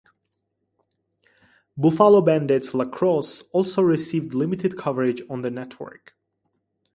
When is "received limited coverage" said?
3.83-5.21